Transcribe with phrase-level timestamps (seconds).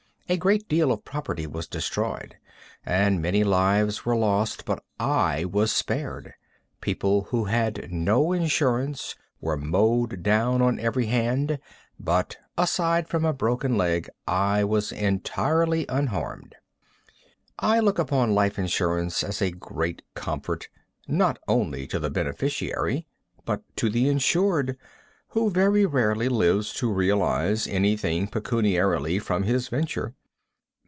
[0.31, 2.37] A great deal of property was destroyed
[2.85, 6.35] and many lives were lost, but I was spared.
[6.79, 11.59] People who had no insurance were mowed down on every hand,
[11.99, 16.55] but aside from a broken leg I was entirely unharmed.
[17.57, 20.69] [Illustration: PROTECTED BY LIFE INSURANCE.] I look upon life insurance as a great comfort,
[21.09, 23.05] not only to the beneficiary,
[23.43, 24.77] but to the insured,
[25.31, 30.15] who very rarely lives to realize anything pecuniarily from his venture.